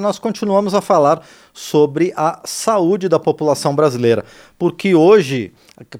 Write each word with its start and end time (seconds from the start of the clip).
Nós 0.00 0.16
continuamos 0.16 0.74
a 0.74 0.80
falar 0.80 1.26
sobre 1.52 2.12
a 2.16 2.40
saúde 2.44 3.08
da 3.08 3.18
população 3.18 3.74
brasileira, 3.74 4.24
porque 4.56 4.94
hoje, 4.94 5.52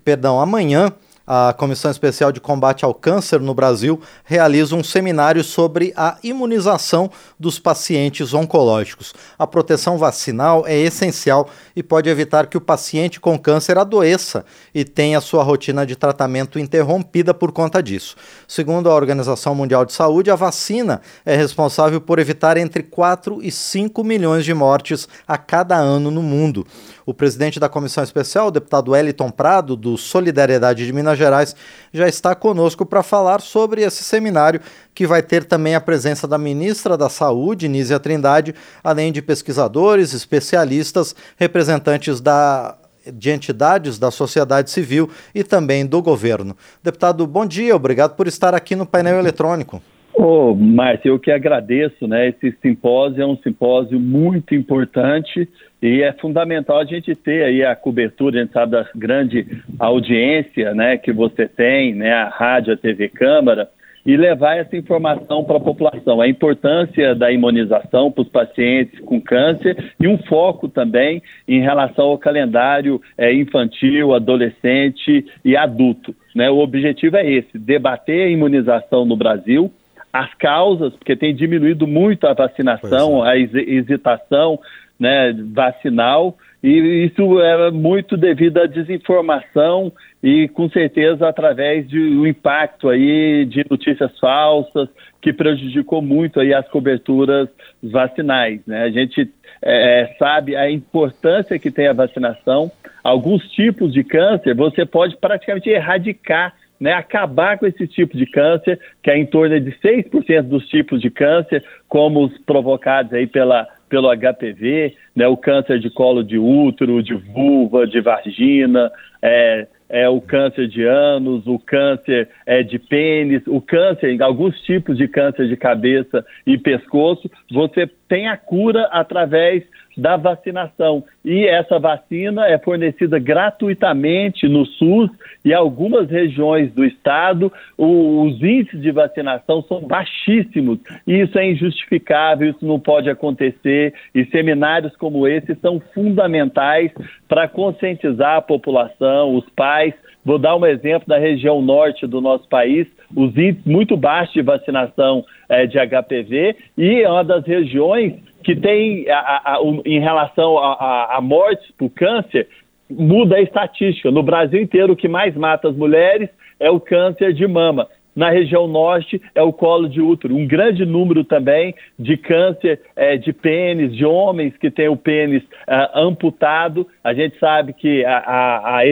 perdão, 0.04 0.40
amanhã, 0.40 0.92
a 1.30 1.52
Comissão 1.52 1.90
Especial 1.90 2.32
de 2.32 2.40
Combate 2.40 2.86
ao 2.86 2.94
Câncer 2.94 3.38
no 3.38 3.52
Brasil 3.52 4.00
realiza 4.24 4.74
um 4.74 4.82
seminário 4.82 5.44
sobre 5.44 5.92
a 5.94 6.16
imunização 6.24 7.10
dos 7.38 7.58
pacientes 7.58 8.32
oncológicos. 8.32 9.12
A 9.38 9.46
proteção 9.46 9.98
vacinal 9.98 10.66
é 10.66 10.74
essencial 10.74 11.50
e 11.76 11.82
pode 11.82 12.08
evitar 12.08 12.46
que 12.46 12.56
o 12.56 12.60
paciente 12.62 13.20
com 13.20 13.38
câncer 13.38 13.76
adoeça 13.76 14.42
e 14.74 14.86
tenha 14.86 15.20
sua 15.20 15.42
rotina 15.42 15.84
de 15.84 15.96
tratamento 15.96 16.58
interrompida 16.58 17.34
por 17.34 17.52
conta 17.52 17.82
disso. 17.82 18.16
Segundo 18.46 18.88
a 18.88 18.94
Organização 18.94 19.54
Mundial 19.54 19.84
de 19.84 19.92
Saúde, 19.92 20.30
a 20.30 20.34
vacina 20.34 21.02
é 21.26 21.36
responsável 21.36 22.00
por 22.00 22.18
evitar 22.18 22.56
entre 22.56 22.82
4 22.82 23.42
e 23.42 23.52
5 23.52 24.02
milhões 24.02 24.46
de 24.46 24.54
mortes 24.54 25.06
a 25.26 25.36
cada 25.36 25.76
ano 25.76 26.10
no 26.10 26.22
mundo. 26.22 26.66
O 27.04 27.12
presidente 27.12 27.60
da 27.60 27.68
comissão 27.68 28.02
especial, 28.02 28.48
o 28.48 28.50
deputado 28.50 28.92
Wellington 28.92 29.30
Prado, 29.30 29.76
do 29.76 29.98
Solidariedade 29.98 30.86
de 30.86 30.92
Minas 30.92 31.17
Gerais, 31.18 31.54
já 31.92 32.08
está 32.08 32.34
conosco 32.34 32.86
para 32.86 33.02
falar 33.02 33.40
sobre 33.40 33.82
esse 33.82 34.02
seminário, 34.02 34.60
que 34.94 35.06
vai 35.06 35.22
ter 35.22 35.44
também 35.44 35.74
a 35.74 35.80
presença 35.80 36.26
da 36.26 36.38
ministra 36.38 36.96
da 36.96 37.08
Saúde, 37.08 37.68
Nízia 37.68 38.00
Trindade, 38.00 38.54
além 38.82 39.12
de 39.12 39.20
pesquisadores, 39.20 40.14
especialistas, 40.14 41.14
representantes 41.36 42.20
da 42.20 42.76
de 43.10 43.30
entidades 43.30 43.98
da 43.98 44.10
sociedade 44.10 44.70
civil 44.70 45.10
e 45.34 45.42
também 45.42 45.86
do 45.86 46.02
governo. 46.02 46.54
Deputado, 46.82 47.26
bom 47.26 47.46
dia, 47.46 47.74
obrigado 47.74 48.14
por 48.14 48.26
estar 48.26 48.54
aqui 48.54 48.76
no 48.76 48.84
painel 48.84 49.18
eletrônico. 49.18 49.82
Ô, 50.20 50.50
oh, 50.50 50.54
Márcio, 50.56 51.10
eu 51.10 51.18
que 51.20 51.30
agradeço, 51.30 52.08
né? 52.08 52.30
Esse 52.30 52.50
simpósio 52.60 53.22
é 53.22 53.24
um 53.24 53.36
simpósio 53.36 54.00
muito 54.00 54.52
importante 54.52 55.48
e 55.80 56.02
é 56.02 56.12
fundamental 56.12 56.80
a 56.80 56.84
gente 56.84 57.14
ter 57.14 57.44
aí 57.44 57.64
a 57.64 57.76
cobertura, 57.76 58.40
a 58.40 58.42
gente 58.42 58.52
sabe 58.52 58.72
da 58.72 58.84
grande 58.96 59.46
audiência, 59.78 60.74
né, 60.74 60.96
que 60.96 61.12
você 61.12 61.46
tem, 61.46 61.94
né, 61.94 62.12
a 62.14 62.28
rádio, 62.28 62.74
a 62.74 62.76
TV 62.76 63.08
Câmara, 63.08 63.68
e 64.04 64.16
levar 64.16 64.56
essa 64.56 64.76
informação 64.76 65.44
para 65.44 65.58
a 65.58 65.60
população. 65.60 66.20
A 66.20 66.26
importância 66.26 67.14
da 67.14 67.30
imunização 67.30 68.10
para 68.10 68.22
os 68.22 68.28
pacientes 68.28 68.98
com 68.98 69.20
câncer 69.20 69.92
e 70.00 70.08
um 70.08 70.18
foco 70.18 70.68
também 70.68 71.22
em 71.46 71.60
relação 71.60 72.06
ao 72.06 72.18
calendário 72.18 73.00
é, 73.16 73.32
infantil, 73.32 74.16
adolescente 74.16 75.24
e 75.44 75.56
adulto. 75.56 76.12
Né? 76.34 76.50
O 76.50 76.58
objetivo 76.58 77.16
é 77.16 77.30
esse: 77.30 77.56
debater 77.56 78.26
a 78.26 78.30
imunização 78.30 79.04
no 79.04 79.16
Brasil 79.16 79.72
as 80.12 80.32
causas, 80.34 80.94
porque 80.94 81.16
tem 81.16 81.34
diminuído 81.34 81.86
muito 81.86 82.26
a 82.26 82.34
vacinação, 82.34 83.26
é. 83.26 83.30
a 83.30 83.36
hesitação 83.36 84.58
né, 84.98 85.32
vacinal, 85.54 86.36
e 86.62 87.06
isso 87.06 87.40
é 87.40 87.70
muito 87.70 88.16
devido 88.16 88.58
à 88.58 88.66
desinformação 88.66 89.92
e 90.20 90.48
com 90.48 90.68
certeza 90.68 91.28
através 91.28 91.86
do 91.86 92.26
impacto 92.26 92.88
aí 92.88 93.44
de 93.44 93.64
notícias 93.70 94.18
falsas 94.18 94.88
que 95.22 95.32
prejudicou 95.32 96.02
muito 96.02 96.40
aí 96.40 96.52
as 96.52 96.66
coberturas 96.68 97.48
vacinais. 97.80 98.60
Né? 98.66 98.82
A 98.82 98.90
gente 98.90 99.30
é, 99.62 100.16
sabe 100.18 100.56
a 100.56 100.68
importância 100.68 101.60
que 101.60 101.70
tem 101.70 101.86
a 101.86 101.92
vacinação. 101.92 102.70
Alguns 103.04 103.48
tipos 103.52 103.92
de 103.92 104.02
câncer 104.02 104.54
você 104.54 104.84
pode 104.84 105.16
praticamente 105.16 105.70
erradicar 105.70 106.54
né, 106.80 106.92
acabar 106.92 107.58
com 107.58 107.66
esse 107.66 107.86
tipo 107.86 108.16
de 108.16 108.26
câncer, 108.26 108.78
que 109.02 109.10
é 109.10 109.18
em 109.18 109.26
torno 109.26 109.58
de 109.60 109.72
6% 109.72 110.42
dos 110.42 110.66
tipos 110.68 111.00
de 111.00 111.10
câncer, 111.10 111.64
como 111.88 112.24
os 112.24 112.38
provocados 112.38 113.12
aí 113.12 113.26
pela, 113.26 113.66
pelo 113.88 114.08
HPV, 114.14 114.94
né, 115.14 115.26
o 115.26 115.36
câncer 115.36 115.78
de 115.78 115.90
colo 115.90 116.22
de 116.22 116.38
útero, 116.38 117.02
de 117.02 117.14
vulva, 117.14 117.86
de 117.86 118.00
vagina, 118.00 118.90
é, 119.22 119.66
é 119.88 120.08
o 120.08 120.20
câncer 120.20 120.68
de 120.68 120.84
ânus, 120.84 121.46
o 121.46 121.58
câncer 121.58 122.28
é, 122.46 122.62
de 122.62 122.78
pênis, 122.78 123.42
o 123.46 123.60
câncer, 123.60 124.20
alguns 124.22 124.60
tipos 124.62 124.96
de 124.96 125.08
câncer 125.08 125.48
de 125.48 125.56
cabeça 125.56 126.24
e 126.46 126.58
pescoço, 126.58 127.30
você 127.50 127.88
tem 128.08 128.28
a 128.28 128.36
cura 128.36 128.88
através 128.90 129.64
da 129.98 130.16
vacinação. 130.16 131.02
E 131.24 131.44
essa 131.44 131.78
vacina 131.78 132.46
é 132.46 132.56
fornecida 132.56 133.18
gratuitamente 133.18 134.48
no 134.48 134.64
SUS 134.64 135.10
e 135.44 135.52
algumas 135.52 136.08
regiões 136.08 136.72
do 136.72 136.84
estado 136.84 137.52
os 137.76 138.40
índices 138.40 138.80
de 138.80 138.92
vacinação 138.92 139.60
são 139.62 139.80
baixíssimos. 139.80 140.78
E 141.04 141.20
isso 141.20 141.36
é 141.36 141.50
injustificável, 141.50 142.50
isso 142.50 142.64
não 142.64 142.78
pode 142.78 143.10
acontecer. 143.10 143.92
E 144.14 144.24
seminários 144.26 144.94
como 144.96 145.26
esse 145.26 145.56
são 145.56 145.80
fundamentais 145.92 146.92
para 147.26 147.48
conscientizar 147.48 148.36
a 148.36 148.42
população, 148.42 149.34
os 149.34 149.48
pais. 149.50 149.94
Vou 150.24 150.38
dar 150.38 150.56
um 150.56 150.66
exemplo 150.66 151.08
da 151.08 151.18
região 151.18 151.60
norte 151.60 152.06
do 152.06 152.20
nosso 152.20 152.48
país, 152.48 152.86
os 153.14 153.36
índices 153.36 153.64
muito 153.64 153.96
baixos 153.96 154.34
de 154.34 154.42
vacinação 154.42 155.24
é, 155.48 155.66
de 155.66 155.78
HPV 155.78 156.56
e 156.76 157.02
é 157.02 157.10
uma 157.10 157.24
das 157.24 157.44
regiões 157.46 158.14
que 158.44 158.54
tem, 158.54 159.08
a, 159.10 159.18
a, 159.18 159.54
a, 159.56 159.60
em 159.84 160.00
relação 160.00 160.58
a, 160.58 161.18
mortes 161.20 161.70
por 161.76 161.90
câncer, 161.90 162.46
muda 162.88 163.36
a 163.36 163.42
estatística. 163.42 164.10
No 164.10 164.22
Brasil 164.22 164.62
inteiro, 164.62 164.92
o 164.92 164.96
que 164.96 165.08
mais 165.08 165.34
mata 165.36 165.68
as 165.68 165.76
mulheres 165.76 166.30
é 166.60 166.70
o 166.70 166.80
câncer 166.80 167.32
de 167.32 167.46
mama 167.46 167.88
na 168.18 168.30
região 168.30 168.66
norte 168.66 169.22
é 169.32 169.40
o 169.40 169.52
colo 169.52 169.88
de 169.88 170.00
útero. 170.00 170.34
Um 170.34 170.44
grande 170.44 170.84
número 170.84 171.22
também 171.22 171.72
de 171.96 172.16
câncer 172.16 172.80
é, 172.96 173.16
de 173.16 173.32
pênis, 173.32 173.94
de 173.94 174.04
homens 174.04 174.56
que 174.56 174.72
têm 174.72 174.88
o 174.88 174.96
pênis 174.96 175.40
é, 175.68 175.90
amputado. 175.94 176.84
A 177.04 177.14
gente 177.14 177.38
sabe 177.38 177.72
que 177.72 178.04
a, 178.04 178.18
a, 178.18 178.76
a, 178.78 178.86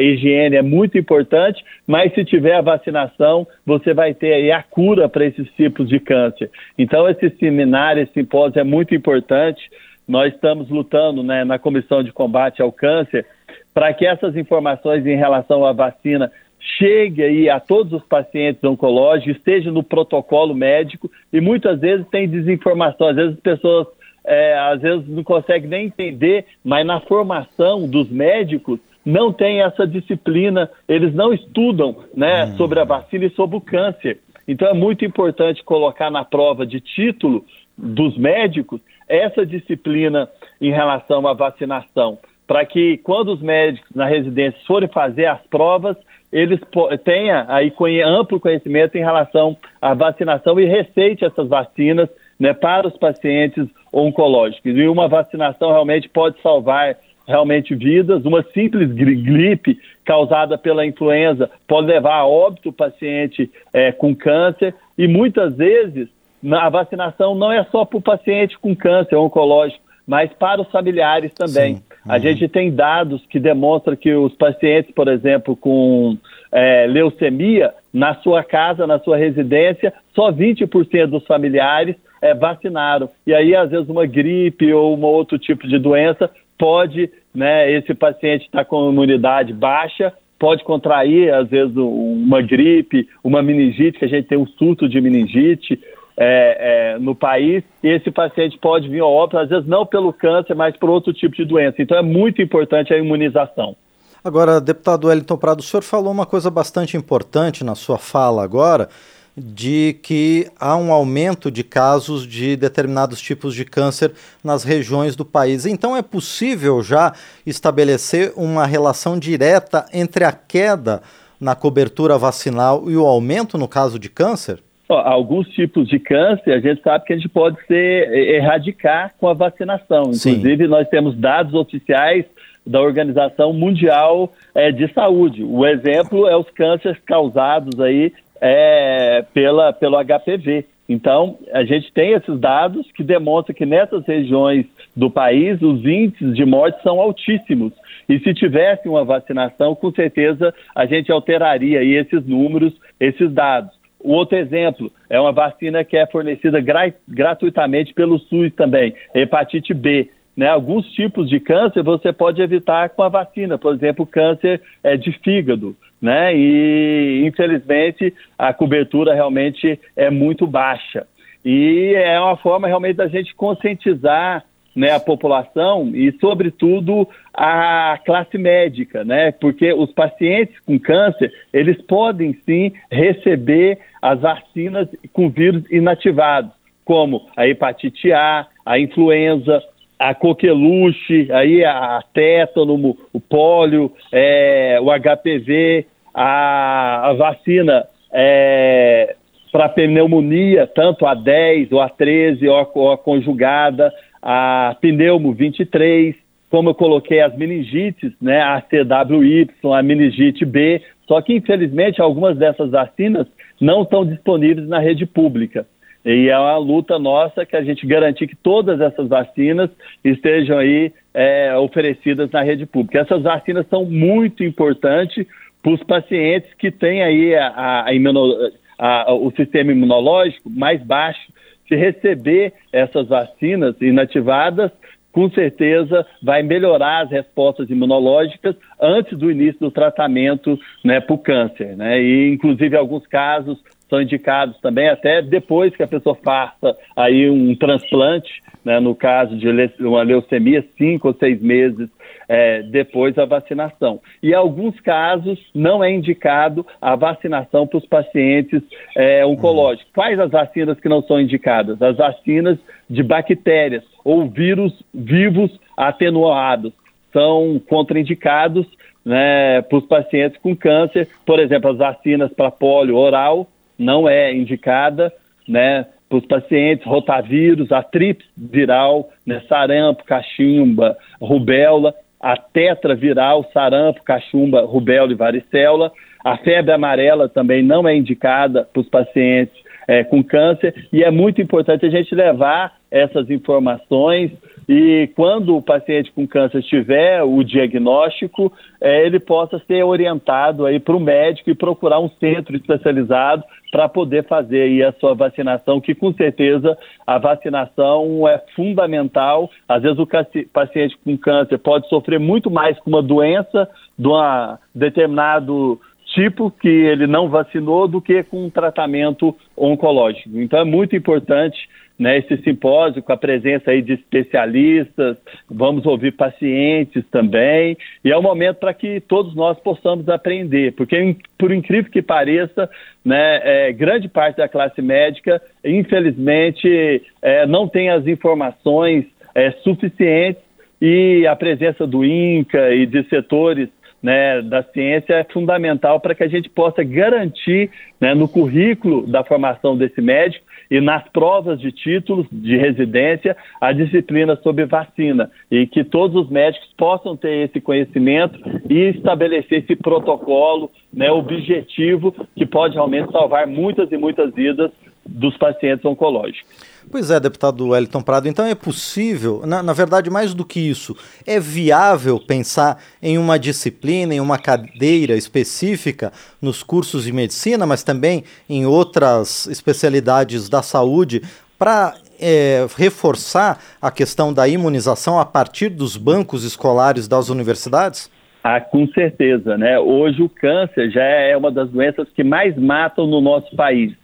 higiene 0.00 0.56
é 0.56 0.62
muito 0.62 0.96
importante, 0.96 1.62
mas 1.86 2.14
se 2.14 2.24
tiver 2.24 2.54
a 2.54 2.62
vacinação, 2.62 3.46
você 3.66 3.92
vai 3.92 4.14
ter 4.14 4.32
aí 4.32 4.50
a 4.50 4.62
cura 4.62 5.10
para 5.10 5.26
esses 5.26 5.46
tipos 5.52 5.86
de 5.86 6.00
câncer. 6.00 6.50
Então, 6.78 7.06
esse 7.06 7.28
seminário, 7.36 8.02
esse 8.02 8.14
simpósio 8.14 8.60
é 8.60 8.64
muito 8.64 8.94
importante. 8.94 9.60
Nós 10.08 10.32
estamos 10.32 10.70
lutando 10.70 11.22
né, 11.22 11.44
na 11.44 11.58
Comissão 11.58 12.02
de 12.02 12.12
Combate 12.12 12.62
ao 12.62 12.72
Câncer 12.72 13.26
para 13.74 13.92
que 13.92 14.06
essas 14.06 14.36
informações 14.36 15.04
em 15.04 15.16
relação 15.16 15.66
à 15.66 15.72
vacina 15.72 16.30
chegue 16.78 17.22
aí 17.22 17.50
a 17.50 17.60
todos 17.60 17.92
os 17.92 18.02
pacientes 18.04 18.64
oncológicos, 18.64 19.36
esteja 19.36 19.70
no 19.70 19.82
protocolo 19.82 20.54
médico 20.54 21.10
e 21.32 21.40
muitas 21.40 21.78
vezes 21.80 22.06
tem 22.08 22.28
desinformação, 22.28 23.08
às 23.08 23.16
vezes 23.16 23.34
as 23.34 23.40
pessoas 23.40 23.86
é, 24.24 24.56
às 24.58 24.80
vezes 24.80 25.06
não 25.06 25.22
conseguem 25.22 25.68
nem 25.68 25.86
entender, 25.86 26.46
mas 26.64 26.86
na 26.86 27.00
formação 27.00 27.86
dos 27.86 28.10
médicos 28.10 28.80
não 29.04 29.30
tem 29.30 29.60
essa 29.60 29.86
disciplina, 29.86 30.70
eles 30.88 31.14
não 31.14 31.34
estudam 31.34 31.96
né, 32.16 32.46
hum. 32.46 32.56
sobre 32.56 32.80
a 32.80 32.84
vacina 32.84 33.26
e 33.26 33.30
sobre 33.30 33.56
o 33.56 33.60
câncer. 33.60 34.18
Então 34.48 34.66
é 34.68 34.72
muito 34.72 35.04
importante 35.04 35.62
colocar 35.62 36.10
na 36.10 36.24
prova 36.24 36.66
de 36.66 36.80
título 36.80 37.44
dos 37.76 38.16
médicos 38.16 38.80
essa 39.06 39.44
disciplina 39.44 40.28
em 40.60 40.70
relação 40.70 41.26
à 41.26 41.34
vacinação, 41.34 42.18
para 42.46 42.64
que 42.64 42.98
quando 42.98 43.32
os 43.32 43.42
médicos 43.42 43.90
na 43.94 44.06
residência 44.06 44.58
forem 44.66 44.88
fazer 44.88 45.26
as 45.26 45.40
provas, 45.48 45.96
eles 46.34 46.58
tenham 47.04 47.46
aí 47.46 47.72
amplo 48.02 48.40
conhecimento 48.40 48.96
em 48.96 49.04
relação 49.04 49.56
à 49.80 49.94
vacinação 49.94 50.58
e 50.58 50.66
receite 50.66 51.24
essas 51.24 51.48
vacinas 51.48 52.08
né, 52.40 52.52
para 52.52 52.88
os 52.88 52.96
pacientes 52.98 53.68
oncológicos. 53.92 54.76
E 54.76 54.88
uma 54.88 55.06
vacinação 55.06 55.70
realmente 55.70 56.08
pode 56.08 56.42
salvar 56.42 56.96
realmente 57.24 57.72
vidas. 57.76 58.24
Uma 58.24 58.42
simples 58.52 58.90
gripe 58.90 59.78
causada 60.04 60.58
pela 60.58 60.84
influenza 60.84 61.48
pode 61.68 61.86
levar 61.86 62.16
a 62.16 62.26
óbito 62.26 62.70
o 62.70 62.72
paciente 62.72 63.48
é, 63.72 63.92
com 63.92 64.12
câncer. 64.12 64.74
E 64.98 65.06
muitas 65.06 65.54
vezes 65.54 66.08
a 66.50 66.68
vacinação 66.68 67.36
não 67.36 67.52
é 67.52 67.62
só 67.70 67.84
para 67.84 67.98
o 67.98 68.02
paciente 68.02 68.58
com 68.58 68.74
câncer 68.74 69.14
oncológico, 69.14 69.83
mas 70.06 70.30
para 70.34 70.60
os 70.60 70.70
familiares 70.70 71.32
também. 71.32 71.82
A 72.06 72.18
gente 72.18 72.46
tem 72.48 72.70
dados 72.70 73.24
que 73.30 73.40
demonstram 73.40 73.96
que 73.96 74.12
os 74.14 74.34
pacientes, 74.34 74.92
por 74.94 75.08
exemplo, 75.08 75.56
com 75.56 76.18
é, 76.52 76.86
leucemia, 76.86 77.72
na 77.92 78.14
sua 78.16 78.44
casa, 78.44 78.86
na 78.86 78.98
sua 78.98 79.16
residência, 79.16 79.92
só 80.14 80.30
20% 80.30 81.06
dos 81.06 81.26
familiares 81.26 81.96
é, 82.20 82.34
vacinaram. 82.34 83.08
E 83.26 83.32
aí, 83.32 83.56
às 83.56 83.70
vezes, 83.70 83.88
uma 83.88 84.06
gripe 84.06 84.72
ou 84.72 84.96
um 84.96 85.02
outro 85.02 85.38
tipo 85.38 85.66
de 85.66 85.78
doença 85.78 86.30
pode, 86.58 87.10
né, 87.34 87.70
esse 87.72 87.94
paciente 87.94 88.44
está 88.44 88.64
com 88.64 88.90
imunidade 88.90 89.52
baixa, 89.52 90.12
pode 90.38 90.62
contrair, 90.62 91.32
às 91.32 91.48
vezes, 91.48 91.74
uma 91.76 92.42
gripe, 92.42 93.08
uma 93.22 93.42
meningite, 93.42 93.98
que 93.98 94.04
a 94.04 94.08
gente 94.08 94.28
tem 94.28 94.38
um 94.38 94.46
surto 94.46 94.88
de 94.88 95.00
meningite, 95.00 95.80
é, 96.16 96.94
é, 96.94 96.98
no 96.98 97.14
país 97.14 97.64
esse 97.82 98.10
paciente 98.10 98.58
pode 98.58 98.88
vir 98.88 99.00
ao 99.00 99.12
óbito, 99.12 99.38
às 99.38 99.48
vezes 99.48 99.66
não 99.66 99.84
pelo 99.84 100.12
câncer, 100.12 100.54
mas 100.54 100.76
por 100.76 100.88
outro 100.88 101.12
tipo 101.12 101.34
de 101.34 101.44
doença. 101.44 101.82
Então 101.82 101.96
é 101.96 102.02
muito 102.02 102.40
importante 102.40 102.92
a 102.92 102.98
imunização. 102.98 103.76
Agora, 104.22 104.58
deputado 104.58 105.08
Wellington 105.08 105.36
Prado, 105.36 105.60
o 105.60 105.62
senhor 105.62 105.82
falou 105.82 106.10
uma 106.10 106.24
coisa 106.24 106.50
bastante 106.50 106.96
importante 106.96 107.62
na 107.62 107.74
sua 107.74 107.98
fala 107.98 108.42
agora, 108.42 108.88
de 109.36 109.98
que 110.02 110.48
há 110.58 110.76
um 110.76 110.90
aumento 110.92 111.50
de 111.50 111.62
casos 111.62 112.26
de 112.26 112.56
determinados 112.56 113.20
tipos 113.20 113.54
de 113.54 113.66
câncer 113.66 114.12
nas 114.42 114.64
regiões 114.64 115.14
do 115.14 115.26
país. 115.26 115.66
Então, 115.66 115.94
é 115.94 116.00
possível 116.00 116.82
já 116.82 117.12
estabelecer 117.44 118.32
uma 118.34 118.64
relação 118.64 119.18
direta 119.18 119.84
entre 119.92 120.24
a 120.24 120.32
queda 120.32 121.02
na 121.38 121.54
cobertura 121.54 122.16
vacinal 122.16 122.90
e 122.90 122.96
o 122.96 123.04
aumento 123.04 123.58
no 123.58 123.68
caso 123.68 123.98
de 123.98 124.08
câncer? 124.08 124.63
Alguns 124.88 125.48
tipos 125.48 125.88
de 125.88 125.98
câncer 125.98 126.52
a 126.52 126.60
gente 126.60 126.82
sabe 126.82 127.06
que 127.06 127.12
a 127.12 127.16
gente 127.16 127.28
pode 127.28 127.56
ser 127.66 128.12
erradicar 128.12 129.14
com 129.18 129.28
a 129.28 129.32
vacinação. 129.32 130.02
Inclusive, 130.02 130.64
Sim. 130.64 130.70
nós 130.70 130.86
temos 130.88 131.16
dados 131.16 131.54
oficiais 131.54 132.26
da 132.66 132.80
Organização 132.80 133.52
Mundial 133.52 134.32
é, 134.54 134.70
de 134.70 134.92
Saúde. 134.92 135.42
O 135.42 135.66
exemplo 135.66 136.26
é 136.28 136.36
os 136.36 136.48
cânceres 136.50 136.98
causados 137.04 137.78
aí 137.80 138.12
é, 138.40 139.24
pela, 139.32 139.72
pelo 139.72 139.96
HPV. 140.02 140.66
Então, 140.88 141.38
a 141.52 141.64
gente 141.64 141.90
tem 141.92 142.12
esses 142.12 142.38
dados 142.38 142.86
que 142.92 143.02
demonstram 143.02 143.54
que 143.54 143.64
nessas 143.64 144.04
regiões 144.06 144.66
do 144.94 145.10
país 145.10 145.60
os 145.62 145.84
índices 145.84 146.36
de 146.36 146.44
morte 146.44 146.82
são 146.82 147.00
altíssimos. 147.00 147.72
E 148.06 148.18
se 148.18 148.34
tivesse 148.34 148.86
uma 148.86 149.04
vacinação, 149.04 149.74
com 149.74 149.90
certeza 149.90 150.54
a 150.74 150.84
gente 150.84 151.10
alteraria 151.10 151.80
aí 151.80 151.94
esses 151.94 152.26
números, 152.26 152.74
esses 153.00 153.32
dados. 153.32 153.72
O 154.04 154.12
outro 154.12 154.36
exemplo 154.36 154.92
é 155.08 155.18
uma 155.18 155.32
vacina 155.32 155.82
que 155.82 155.96
é 155.96 156.06
fornecida 156.06 156.60
gra 156.60 156.92
gratuitamente 157.08 157.94
pelo 157.94 158.18
SUS 158.18 158.52
também, 158.54 158.94
hepatite 159.14 159.72
B. 159.72 160.10
Né, 160.36 160.48
alguns 160.48 160.84
tipos 160.90 161.28
de 161.30 161.38
câncer 161.38 161.82
você 161.82 162.12
pode 162.12 162.42
evitar 162.42 162.90
com 162.90 163.04
a 163.04 163.08
vacina, 163.08 163.56
por 163.56 163.72
exemplo, 163.72 164.04
câncer 164.04 164.60
é, 164.82 164.96
de 164.96 165.12
fígado, 165.20 165.76
né? 166.02 166.36
E 166.36 167.24
infelizmente 167.24 168.12
a 168.36 168.52
cobertura 168.52 169.14
realmente 169.14 169.80
é 169.96 170.10
muito 170.10 170.44
baixa. 170.44 171.06
E 171.44 171.94
é 171.94 172.20
uma 172.20 172.36
forma 172.36 172.66
realmente 172.66 172.96
da 172.96 173.06
gente 173.06 173.32
conscientizar 173.34 174.44
né, 174.74 174.90
a 174.90 175.00
população 175.00 175.90
e, 175.94 176.12
sobretudo, 176.20 177.08
a 177.32 177.98
classe 178.04 178.36
médica, 178.36 179.04
né? 179.04 179.32
Porque 179.32 179.72
os 179.72 179.92
pacientes 179.92 180.58
com 180.60 180.78
câncer, 180.78 181.32
eles 181.52 181.80
podem 181.82 182.36
sim 182.44 182.72
receber 182.90 183.78
as 184.02 184.20
vacinas 184.20 184.88
com 185.12 185.30
vírus 185.30 185.64
inativados, 185.70 186.50
como 186.84 187.26
a 187.36 187.46
hepatite 187.46 188.12
A, 188.12 188.46
a 188.66 188.78
influenza, 188.78 189.62
a 189.98 190.14
coqueluche, 190.14 191.28
aí 191.32 191.64
a 191.64 192.02
tétano, 192.12 192.96
o 193.12 193.20
pólio, 193.20 193.92
é, 194.12 194.78
o 194.80 194.90
HPV, 194.90 195.86
a, 196.12 197.08
a 197.08 197.12
vacina 197.14 197.86
é, 198.12 199.16
para 199.50 199.68
pneumonia, 199.68 200.66
tanto 200.66 201.06
a 201.06 201.14
10 201.14 201.72
ou 201.72 201.80
a 201.80 201.88
13 201.88 202.48
ou 202.48 202.56
a, 202.56 202.68
ou 202.74 202.92
a 202.92 202.98
conjugada, 202.98 203.92
a 204.26 204.74
pneumo 204.80 205.34
23, 205.34 206.16
como 206.50 206.70
eu 206.70 206.74
coloquei 206.74 207.20
as 207.20 207.36
meningites, 207.36 208.10
né, 208.22 208.40
a 208.40 208.62
CWY, 208.62 209.50
a 209.74 209.82
meningite 209.82 210.46
B, 210.46 210.80
só 211.06 211.20
que 211.20 211.34
infelizmente 211.34 212.00
algumas 212.00 212.38
dessas 212.38 212.70
vacinas 212.70 213.26
não 213.60 213.82
estão 213.82 214.06
disponíveis 214.06 214.66
na 214.66 214.78
rede 214.78 215.04
pública. 215.04 215.66
E 216.02 216.28
é 216.28 216.38
uma 216.38 216.56
luta 216.56 216.98
nossa 216.98 217.44
que 217.44 217.56
a 217.56 217.62
gente 217.62 217.86
garantir 217.86 218.26
que 218.26 218.36
todas 218.36 218.80
essas 218.80 219.08
vacinas 219.08 219.70
estejam 220.02 220.58
aí 220.58 220.90
é, 221.12 221.54
oferecidas 221.56 222.30
na 222.30 222.42
rede 222.42 222.64
pública. 222.64 223.00
Essas 223.00 223.22
vacinas 223.22 223.66
são 223.68 223.84
muito 223.84 224.42
importantes 224.42 225.26
para 225.62 225.72
os 225.72 225.82
pacientes 225.82 226.52
que 226.54 226.70
têm 226.70 227.02
aí 227.02 227.34
a, 227.34 227.84
a 227.86 227.94
imuno, 227.94 228.34
a, 228.78 229.12
o 229.14 229.30
sistema 229.32 229.72
imunológico 229.72 230.48
mais 230.50 230.82
baixo. 230.82 231.32
Se 231.68 231.74
receber 231.74 232.52
essas 232.72 233.08
vacinas 233.08 233.74
inativadas, 233.80 234.70
com 235.14 235.30
certeza 235.30 236.04
vai 236.20 236.42
melhorar 236.42 237.04
as 237.04 237.10
respostas 237.10 237.70
imunológicas 237.70 238.56
antes 238.80 239.16
do 239.16 239.30
início 239.30 239.60
do 239.60 239.70
tratamento 239.70 240.58
né, 240.84 241.00
para 241.00 241.14
o 241.14 241.18
câncer. 241.18 241.76
Né? 241.76 242.02
E, 242.02 242.34
inclusive, 242.34 242.76
alguns 242.76 243.06
casos, 243.06 243.62
são 243.88 244.02
indicados 244.02 244.58
também 244.60 244.88
até 244.88 245.22
depois 245.22 245.74
que 245.76 245.84
a 245.84 245.86
pessoa 245.86 246.16
faça 246.16 246.76
aí 246.96 247.30
um 247.30 247.54
transplante, 247.54 248.42
né, 248.64 248.80
no 248.80 248.94
caso 248.94 249.36
de 249.36 249.48
uma 249.80 250.02
leucemia, 250.02 250.64
cinco 250.76 251.08
ou 251.08 251.14
seis 251.14 251.40
meses 251.40 251.88
é, 252.28 252.62
depois 252.62 253.14
da 253.14 253.24
vacinação. 253.24 254.00
E 254.22 254.30
em 254.30 254.34
alguns 254.34 254.78
casos 254.80 255.38
não 255.54 255.82
é 255.82 255.90
indicado 255.90 256.66
a 256.80 256.96
vacinação 256.96 257.66
para 257.66 257.78
os 257.78 257.86
pacientes 257.86 258.62
é, 258.96 259.24
oncológicos. 259.24 259.90
Quais 259.94 260.18
as 260.18 260.30
vacinas 260.30 260.78
que 260.80 260.88
não 260.88 261.02
são 261.02 261.20
indicadas? 261.20 261.80
As 261.80 261.96
vacinas 261.96 262.58
de 262.88 263.02
bactérias 263.02 263.82
ou 264.04 264.28
vírus 264.28 264.72
vivos 264.92 265.50
atenuados 265.76 266.72
são 267.12 267.60
contraindicados 267.68 268.66
né, 269.04 269.62
para 269.62 269.78
os 269.78 269.86
pacientes 269.86 270.40
com 270.40 270.56
câncer, 270.56 271.08
por 271.26 271.38
exemplo, 271.38 271.70
as 271.70 271.76
vacinas 271.76 272.32
para 272.32 272.50
polio 272.50 272.96
oral 272.96 273.46
não 273.78 274.08
é 274.08 274.32
indicada, 274.34 275.12
né? 275.48 275.86
Para 276.08 276.18
os 276.18 276.26
pacientes, 276.26 276.86
rotavírus, 276.86 277.72
a 277.72 277.82
trips 277.82 278.26
viral, 278.36 279.10
né, 279.26 279.42
sarampo, 279.48 280.04
cachumba, 280.04 280.96
rubéola, 281.20 281.94
a 282.24 282.38
tetraviral, 282.38 283.44
sarampo, 283.52 284.02
cachumba, 284.02 284.62
rubéola 284.62 285.12
e 285.12 285.14
varicela. 285.14 285.92
A 286.24 286.38
febre 286.38 286.72
amarela 286.72 287.28
também 287.28 287.62
não 287.62 287.86
é 287.86 287.94
indicada 287.94 288.66
para 288.72 288.80
os 288.80 288.88
pacientes 288.88 289.54
é, 289.86 290.02
com 290.02 290.24
câncer 290.24 290.74
e 290.90 291.04
é 291.04 291.10
muito 291.10 291.42
importante 291.42 291.84
a 291.84 291.90
gente 291.90 292.14
levar 292.14 292.76
essas 292.90 293.28
informações 293.28 294.30
e 294.68 295.10
quando 295.14 295.56
o 295.56 295.62
paciente 295.62 296.12
com 296.12 296.26
câncer 296.26 296.62
tiver 296.62 297.22
o 297.22 297.42
diagnóstico, 297.42 298.52
é, 298.80 299.04
ele 299.04 299.20
possa 299.20 299.60
ser 299.66 299.84
orientado 299.84 300.64
aí 300.64 300.80
para 300.80 300.96
o 300.96 301.00
médico 301.00 301.50
e 301.50 301.54
procurar 301.54 302.00
um 302.00 302.08
centro 302.08 302.56
especializado 302.56 303.44
para 303.70 303.88
poder 303.88 304.24
fazer 304.26 304.62
aí 304.62 304.82
a 304.82 304.92
sua 304.92 305.14
vacinação, 305.14 305.80
que 305.80 305.94
com 305.94 306.12
certeza 306.12 306.78
a 307.06 307.18
vacinação 307.18 308.26
é 308.28 308.40
fundamental. 308.54 309.50
Às 309.68 309.82
vezes 309.82 309.98
o 309.98 310.06
paciente 310.52 310.96
com 311.04 311.18
câncer 311.18 311.58
pode 311.58 311.88
sofrer 311.88 312.20
muito 312.20 312.50
mais 312.50 312.78
com 312.78 312.90
uma 312.90 313.02
doença 313.02 313.68
de 313.98 314.08
um 314.08 314.56
determinado 314.74 315.80
tipo 316.14 316.50
que 316.50 316.68
ele 316.68 317.06
não 317.06 317.28
vacinou 317.28 317.88
do 317.88 318.00
que 318.00 318.22
com 318.22 318.46
um 318.46 318.50
tratamento 318.50 319.36
oncológico. 319.56 320.38
Então 320.38 320.60
é 320.60 320.64
muito 320.64 320.94
importante 320.96 321.68
né, 321.98 322.18
esse 322.18 322.36
simpósio 322.42 323.02
com 323.02 323.12
a 323.12 323.16
presença 323.16 323.70
aí 323.70 323.80
de 323.80 323.94
especialistas, 323.94 325.16
vamos 325.48 325.86
ouvir 325.86 326.12
pacientes 326.12 327.04
também, 327.10 327.76
e 328.04 328.10
é 328.10 328.18
um 328.18 328.22
momento 328.22 328.56
para 328.56 328.74
que 328.74 329.00
todos 329.00 329.34
nós 329.34 329.58
possamos 329.60 330.08
aprender, 330.08 330.72
porque 330.72 331.16
por 331.38 331.52
incrível 331.52 331.90
que 331.90 332.02
pareça, 332.02 332.68
né, 333.04 333.68
é, 333.68 333.72
grande 333.72 334.08
parte 334.08 334.38
da 334.38 334.48
classe 334.48 334.82
médica, 334.82 335.40
infelizmente, 335.64 337.02
é, 337.22 337.46
não 337.46 337.68
tem 337.68 337.90
as 337.90 338.06
informações 338.06 339.04
é, 339.34 339.52
suficientes 339.62 340.42
e 340.80 341.26
a 341.26 341.36
presença 341.36 341.86
do 341.86 342.04
INCA 342.04 342.74
e 342.74 342.86
de 342.86 343.04
setores 343.04 343.68
né, 344.04 344.42
da 344.42 344.62
ciência 344.62 345.14
é 345.14 345.24
fundamental 345.24 345.98
para 345.98 346.14
que 346.14 346.22
a 346.22 346.28
gente 346.28 346.50
possa 346.50 346.84
garantir 346.84 347.70
né, 347.98 348.12
no 348.12 348.28
currículo 348.28 349.06
da 349.06 349.24
formação 349.24 349.74
desse 349.74 350.02
médico 350.02 350.44
e 350.70 350.78
nas 350.78 351.08
provas 351.08 351.58
de 351.58 351.72
títulos 351.72 352.26
de 352.30 352.54
residência 352.54 353.34
a 353.58 353.72
disciplina 353.72 354.36
sobre 354.36 354.66
vacina. 354.66 355.30
E 355.50 355.66
que 355.66 355.82
todos 355.82 356.22
os 356.22 356.30
médicos 356.30 356.68
possam 356.76 357.16
ter 357.16 357.48
esse 357.48 357.62
conhecimento 357.62 358.38
e 358.68 358.90
estabelecer 358.90 359.60
esse 359.60 359.74
protocolo 359.74 360.70
né, 360.92 361.10
objetivo 361.10 362.14
que 362.36 362.44
pode 362.44 362.74
realmente 362.74 363.10
salvar 363.10 363.46
muitas 363.46 363.90
e 363.90 363.96
muitas 363.96 364.34
vidas 364.34 364.70
dos 365.06 365.36
pacientes 365.36 365.84
oncológicos. 365.84 366.44
Pois 366.90 367.10
é, 367.10 367.18
deputado 367.18 367.68
Wellington 367.68 368.02
Prado, 368.02 368.28
então 368.28 368.44
é 368.44 368.54
possível, 368.54 369.42
na, 369.46 369.62
na, 369.62 369.72
verdade, 369.72 370.10
mais 370.10 370.34
do 370.34 370.44
que 370.44 370.60
isso, 370.60 370.94
é 371.26 371.40
viável 371.40 372.20
pensar 372.20 372.78
em 373.02 373.16
uma 373.16 373.38
disciplina, 373.38 374.14
em 374.14 374.20
uma 374.20 374.38
cadeira 374.38 375.14
específica 375.14 376.12
nos 376.40 376.62
cursos 376.62 377.04
de 377.04 377.12
medicina, 377.12 377.66
mas 377.66 377.82
também 377.82 378.24
em 378.48 378.66
outras 378.66 379.46
especialidades 379.46 380.48
da 380.48 380.62
saúde, 380.62 381.22
para 381.58 381.94
é, 382.20 382.66
reforçar 382.76 383.58
a 383.80 383.90
questão 383.90 384.32
da 384.32 384.46
imunização 384.46 385.18
a 385.18 385.24
partir 385.24 385.70
dos 385.70 385.96
bancos 385.96 386.44
escolares 386.44 387.08
das 387.08 387.28
universidades? 387.28 388.10
Ah, 388.42 388.60
com 388.60 388.86
certeza, 388.88 389.56
né? 389.56 389.78
Hoje 389.78 390.22
o 390.22 390.28
câncer 390.28 390.90
já 390.90 391.02
é 391.02 391.34
uma 391.34 391.50
das 391.50 391.70
doenças 391.70 392.06
que 392.14 392.22
mais 392.22 392.54
matam 392.58 393.06
no 393.06 393.20
nosso 393.22 393.56
país 393.56 393.94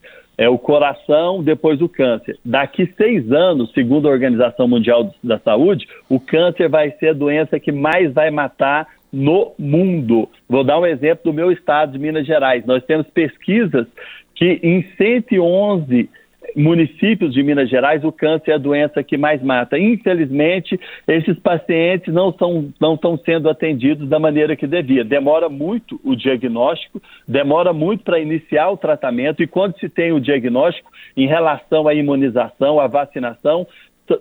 é 0.41 0.49
o 0.49 0.57
coração, 0.57 1.43
depois 1.43 1.83
o 1.83 1.89
câncer. 1.89 2.39
Daqui 2.43 2.91
seis 2.97 3.31
anos, 3.31 3.71
segundo 3.75 4.09
a 4.09 4.11
Organização 4.11 4.67
Mundial 4.67 5.15
da 5.23 5.39
Saúde, 5.39 5.87
o 6.09 6.19
câncer 6.19 6.67
vai 6.67 6.93
ser 6.93 7.11
a 7.11 7.13
doença 7.13 7.61
que 7.61 7.71
mais 7.71 8.11
vai 8.15 8.31
matar 8.31 8.89
no 9.13 9.53
mundo. 9.59 10.27
Vou 10.49 10.65
dar 10.65 10.81
um 10.81 10.87
exemplo 10.87 11.31
do 11.31 11.35
meu 11.35 11.53
estado 11.53 11.93
de 11.93 11.99
Minas 11.99 12.27
Gerais. 12.27 12.65
Nós 12.65 12.83
temos 12.85 13.07
pesquisas 13.09 13.87
que 14.35 14.59
em 14.63 14.83
111 14.97 16.09
municípios 16.57 17.33
de 17.33 17.43
Minas 17.43 17.69
Gerais, 17.69 18.05
o 18.05 18.13
câncer 18.13 18.53
é 18.53 18.55
a 18.55 18.59
doença 18.59 19.03
que 19.03 19.17
mais 19.17 19.43
mata. 19.43 19.79
Infelizmente, 19.79 20.79
esses 21.07 21.39
pacientes 21.39 22.13
não, 22.13 22.33
são, 22.33 22.73
não 22.81 22.95
estão 22.95 23.17
sendo 23.19 23.49
atendidos 23.49 24.09
da 24.09 24.19
maneira 24.19 24.57
que 24.57 24.67
devia. 24.67 25.05
Demora 25.05 25.49
muito 25.49 26.01
o 26.05 26.15
diagnóstico, 26.15 27.01
demora 27.27 27.73
muito 27.73 28.05
para 28.05 28.19
iniciar 28.19 28.71
o 28.71 28.77
tratamento, 28.77 29.43
e 29.43 29.47
quando 29.47 29.79
se 29.79 29.89
tem 29.89 30.13
o 30.13 30.21
diagnóstico 30.21 30.91
em 31.17 31.27
relação 31.27 31.87
à 31.87 31.95
imunização, 31.95 32.81
à 32.81 32.87
vacinação, 32.87 33.67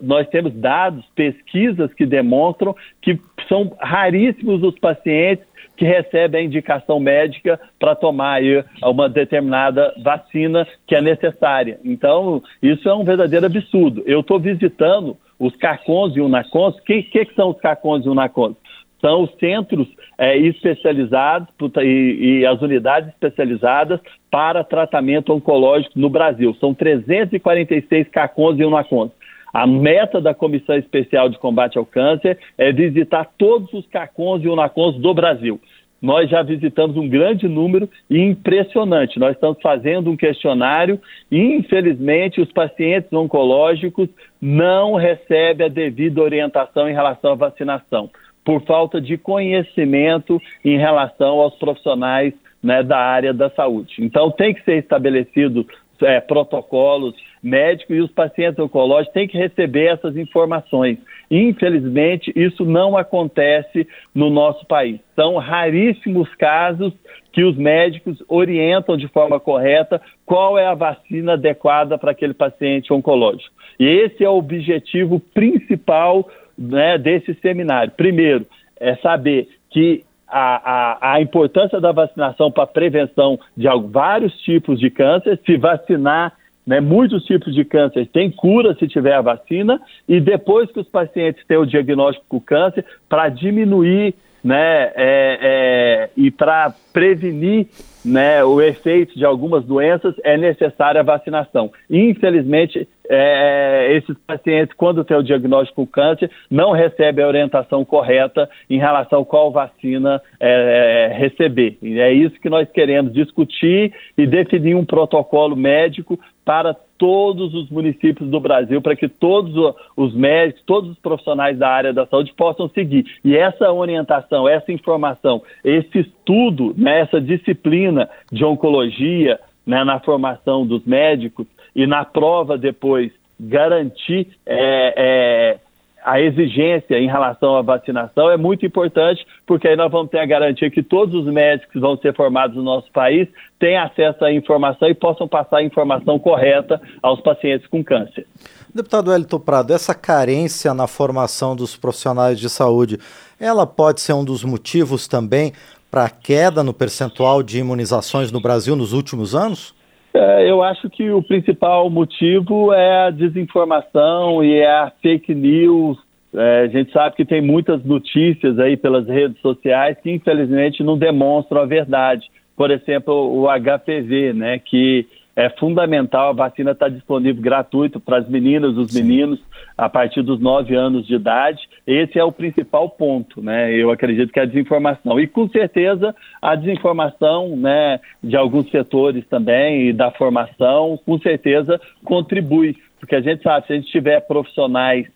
nós 0.00 0.28
temos 0.28 0.54
dados, 0.54 1.04
pesquisas 1.16 1.92
que 1.92 2.06
demonstram 2.06 2.76
que 3.02 3.18
são 3.48 3.76
raríssimos 3.80 4.62
os 4.62 4.78
pacientes 4.78 5.44
que 5.80 5.84
recebem 5.86 6.42
a 6.42 6.44
indicação 6.44 7.00
médica 7.00 7.58
para 7.78 7.94
tomar 7.94 8.42
uma 8.82 9.08
determinada 9.08 9.94
vacina 10.04 10.68
que 10.86 10.94
é 10.94 11.00
necessária. 11.00 11.80
Então, 11.82 12.42
isso 12.62 12.86
é 12.86 12.94
um 12.94 13.02
verdadeiro 13.02 13.46
absurdo. 13.46 14.02
Eu 14.04 14.20
estou 14.20 14.38
visitando 14.38 15.16
os 15.38 15.56
CACONs 15.56 16.14
e 16.14 16.20
UNACONs. 16.20 16.76
O 16.76 16.82
que, 16.82 17.02
que, 17.04 17.24
que, 17.24 17.34
são 17.34 17.48
os 17.48 17.60
CACONs 17.60 18.04
e 18.04 18.10
UNACONs? 18.10 18.56
São 19.00 19.22
os 19.22 19.30
centros 19.38 19.88
é, 20.18 20.36
especializados 20.36 21.48
e, 21.78 22.40
e 22.40 22.46
as 22.46 22.60
unidades 22.60 23.08
especializadas 23.08 24.00
para 24.30 24.62
tratamento 24.62 25.32
oncológico 25.32 25.98
no 25.98 26.10
Brasil. 26.10 26.54
São 26.60 26.74
346 26.74 28.06
CACONs 28.08 28.60
e 28.60 28.64
UNACONs. 28.66 29.12
A 29.52 29.66
meta 29.66 30.20
da 30.20 30.32
Comissão 30.32 30.76
Especial 30.76 31.28
de 31.28 31.38
Combate 31.38 31.76
ao 31.76 31.84
Câncer 31.84 32.38
é 32.56 32.72
visitar 32.72 33.28
todos 33.36 33.72
os 33.72 33.86
CACONs 33.86 34.44
e 34.44 34.48
UNACONs 34.48 34.96
do 34.96 35.12
Brasil. 35.12 35.60
Nós 36.00 36.30
já 36.30 36.42
visitamos 36.42 36.96
um 36.96 37.08
grande 37.08 37.46
número 37.46 37.88
e 38.08 38.18
impressionante. 38.18 39.18
Nós 39.18 39.34
estamos 39.34 39.58
fazendo 39.60 40.10
um 40.10 40.16
questionário 40.16 40.98
e, 41.30 41.38
infelizmente, 41.38 42.40
os 42.40 42.50
pacientes 42.50 43.12
oncológicos 43.12 44.08
não 44.40 44.94
recebem 44.94 45.66
a 45.66 45.70
devida 45.70 46.22
orientação 46.22 46.88
em 46.88 46.94
relação 46.94 47.32
à 47.32 47.34
vacinação, 47.34 48.08
por 48.44 48.62
falta 48.62 49.00
de 49.00 49.18
conhecimento 49.18 50.40
em 50.64 50.78
relação 50.78 51.40
aos 51.40 51.54
profissionais 51.56 52.32
né, 52.62 52.82
da 52.82 52.98
área 52.98 53.34
da 53.34 53.50
saúde. 53.50 53.96
Então, 53.98 54.30
tem 54.30 54.54
que 54.54 54.64
ser 54.64 54.78
estabelecido 54.78 55.66
é, 56.02 56.20
protocolos 56.20 57.14
médicos 57.42 57.96
e 57.96 58.00
os 58.00 58.10
pacientes 58.10 58.58
oncológicos 58.58 59.12
têm 59.12 59.28
que 59.28 59.36
receber 59.36 59.86
essas 59.86 60.16
informações. 60.16 60.98
Infelizmente, 61.30 62.32
isso 62.34 62.64
não 62.64 62.96
acontece 62.96 63.86
no 64.12 64.28
nosso 64.28 64.66
país. 64.66 64.98
São 65.14 65.36
raríssimos 65.36 66.28
casos 66.34 66.92
que 67.32 67.44
os 67.44 67.56
médicos 67.56 68.20
orientam 68.28 68.96
de 68.96 69.06
forma 69.06 69.38
correta 69.38 70.00
qual 70.26 70.58
é 70.58 70.66
a 70.66 70.74
vacina 70.74 71.34
adequada 71.34 71.96
para 71.96 72.10
aquele 72.10 72.34
paciente 72.34 72.92
oncológico. 72.92 73.54
E 73.78 73.86
esse 73.86 74.24
é 74.24 74.28
o 74.28 74.36
objetivo 74.36 75.20
principal 75.32 76.28
né, 76.58 76.98
desse 76.98 77.32
seminário. 77.34 77.92
Primeiro, 77.96 78.44
é 78.80 78.96
saber 78.96 79.48
que 79.70 80.02
a, 80.26 80.96
a, 81.10 81.14
a 81.14 81.20
importância 81.20 81.80
da 81.80 81.92
vacinação 81.92 82.50
para 82.50 82.66
prevenção 82.66 83.38
de 83.56 83.66
vários 83.90 84.32
tipos 84.42 84.78
de 84.78 84.90
câncer, 84.90 85.38
se 85.44 85.56
vacinar 85.56 86.32
né, 86.70 86.78
muitos 86.78 87.24
tipos 87.24 87.52
de 87.52 87.64
câncer 87.64 88.06
têm 88.06 88.30
cura 88.30 88.76
se 88.76 88.86
tiver 88.86 89.12
a 89.12 89.20
vacina, 89.20 89.82
e 90.08 90.20
depois 90.20 90.70
que 90.70 90.78
os 90.78 90.88
pacientes 90.88 91.44
têm 91.44 91.56
o 91.56 91.66
diagnóstico 91.66 92.24
com 92.28 92.40
câncer, 92.40 92.84
para 93.08 93.28
diminuir 93.28 94.14
né, 94.42 94.84
é, 94.94 94.94
é, 94.96 96.10
e 96.16 96.30
para 96.30 96.72
prevenir 96.92 97.66
né, 98.04 98.42
o 98.44 98.60
efeito 98.60 99.16
de 99.16 99.24
algumas 99.24 99.64
doenças, 99.64 100.14
é 100.24 100.36
necessária 100.36 101.00
a 101.00 101.04
vacinação. 101.04 101.70
Infelizmente, 101.88 102.88
é, 103.08 103.96
esses 103.96 104.16
pacientes, 104.24 104.74
quando 104.76 105.04
têm 105.04 105.16
o 105.16 105.22
diagnóstico 105.22 105.84
câncer, 105.86 106.30
não 106.48 106.70
recebem 106.70 107.24
a 107.24 107.28
orientação 107.28 107.84
correta 107.84 108.48
em 108.68 108.78
relação 108.78 109.22
a 109.22 109.26
qual 109.26 109.50
vacina 109.50 110.22
é, 110.38 111.12
receber. 111.18 111.76
E 111.82 111.98
é 111.98 112.12
isso 112.12 112.40
que 112.40 112.48
nós 112.48 112.70
queremos 112.70 113.12
discutir 113.12 113.92
e 114.16 114.26
definir 114.26 114.76
um 114.76 114.84
protocolo 114.84 115.56
médico 115.56 116.18
para 116.44 116.74
todos 117.00 117.54
os 117.54 117.70
municípios 117.70 118.28
do 118.28 118.38
Brasil, 118.38 118.82
para 118.82 118.94
que 118.94 119.08
todos 119.08 119.74
os 119.96 120.14
médicos, 120.14 120.62
todos 120.66 120.90
os 120.90 120.98
profissionais 120.98 121.56
da 121.58 121.68
área 121.68 121.92
da 121.92 122.06
saúde 122.06 122.32
possam 122.36 122.68
seguir. 122.68 123.06
E 123.24 123.34
essa 123.36 123.72
orientação, 123.72 124.46
essa 124.46 124.70
informação, 124.70 125.42
esse 125.64 126.12
estudo, 126.30 126.74
né, 126.78 127.00
essa 127.00 127.20
disciplina 127.20 128.08
de 128.30 128.44
oncologia 128.44 129.40
né, 129.66 129.82
na 129.82 129.98
formação 129.98 130.64
dos 130.64 130.84
médicos 130.84 131.46
e 131.74 131.86
na 131.86 132.04
prova 132.04 132.56
depois 132.56 133.10
garantir 133.38 134.28
é, 134.46 134.94
é, 134.96 135.58
a 136.04 136.20
exigência 136.20 136.98
em 136.98 137.08
relação 137.08 137.56
à 137.56 137.62
vacinação 137.62 138.30
é 138.30 138.36
muito 138.36 138.64
importante, 138.64 139.26
porque 139.46 139.68
aí 139.68 139.76
nós 139.76 139.90
vamos 139.90 140.10
ter 140.10 140.18
a 140.18 140.26
garantia 140.26 140.70
que 140.70 140.82
todos 140.82 141.14
os 141.14 141.32
médicos 141.32 141.72
que 141.72 141.80
vão 141.80 141.96
ser 141.96 142.14
formados 142.14 142.56
no 142.56 142.62
nosso 142.62 142.90
país 142.92 143.28
tenham 143.58 143.82
acesso 143.82 144.24
à 144.24 144.32
informação 144.32 144.88
e 144.88 144.94
possam 144.94 145.26
passar 145.26 145.58
a 145.58 145.62
informação 145.64 146.18
correta 146.18 146.80
aos 147.02 147.20
pacientes 147.20 147.66
com 147.66 147.82
câncer. 147.82 148.26
Deputado 148.72 149.12
Elton 149.12 149.40
Prado, 149.40 149.72
essa 149.72 149.94
carência 149.94 150.72
na 150.72 150.86
formação 150.86 151.56
dos 151.56 151.76
profissionais 151.76 152.38
de 152.38 152.48
saúde, 152.48 152.98
ela 153.38 153.66
pode 153.66 154.00
ser 154.00 154.12
um 154.12 154.24
dos 154.24 154.44
motivos 154.44 155.08
também 155.08 155.52
para 155.90 156.04
a 156.04 156.10
queda 156.10 156.62
no 156.62 156.72
percentual 156.72 157.42
de 157.42 157.58
imunizações 157.58 158.30
no 158.30 158.40
Brasil 158.40 158.76
nos 158.76 158.92
últimos 158.92 159.34
anos? 159.34 159.74
É, 160.12 160.50
eu 160.50 160.62
acho 160.62 160.88
que 160.90 161.10
o 161.10 161.22
principal 161.22 161.88
motivo 161.88 162.72
é 162.72 163.06
a 163.06 163.10
desinformação 163.10 164.42
e 164.44 164.54
é 164.54 164.70
a 164.70 164.92
fake 165.02 165.34
news. 165.34 165.98
É, 166.34 166.60
a 166.62 166.68
gente 166.68 166.92
sabe 166.92 167.16
que 167.16 167.24
tem 167.24 167.40
muitas 167.40 167.84
notícias 167.84 168.58
aí 168.58 168.76
pelas 168.76 169.06
redes 169.06 169.40
sociais 169.40 169.96
que 170.02 170.10
infelizmente 170.10 170.82
não 170.82 170.96
demonstram 170.96 171.60
a 171.62 171.66
verdade. 171.66 172.28
Por 172.56 172.70
exemplo, 172.70 173.14
o 173.14 173.46
HPV, 173.46 174.32
né, 174.32 174.58
que 174.58 175.06
é 175.34 175.48
fundamental, 175.48 176.30
a 176.30 176.32
vacina 176.32 176.72
está 176.72 176.88
disponível 176.88 177.40
gratuito 177.40 177.98
para 177.98 178.18
as 178.18 178.28
meninas, 178.28 178.76
os 178.76 178.92
Sim. 178.92 179.02
meninos, 179.02 179.40
a 179.78 179.88
partir 179.88 180.22
dos 180.22 180.40
9 180.40 180.74
anos 180.74 181.06
de 181.06 181.14
idade. 181.14 181.60
Esse 181.86 182.18
é 182.18 182.24
o 182.24 182.32
principal 182.32 182.88
ponto, 182.88 183.42
né? 183.42 183.72
Eu 183.72 183.90
acredito 183.90 184.32
que 184.32 184.40
a 184.40 184.44
desinformação. 184.44 185.18
E 185.18 185.26
com 185.26 185.48
certeza 185.48 186.14
a 186.40 186.54
desinformação 186.54 187.56
né, 187.56 188.00
de 188.22 188.36
alguns 188.36 188.70
setores 188.70 189.26
também 189.26 189.88
e 189.88 189.92
da 189.92 190.10
formação, 190.10 190.98
com 191.04 191.18
certeza 191.18 191.80
contribui. 192.04 192.76
Porque 192.98 193.14
a 193.14 193.20
gente 193.20 193.42
sabe, 193.42 193.66
se 193.66 193.72
a 193.72 193.76
gente 193.76 193.90
tiver 193.90 194.20
profissionais 194.20 195.06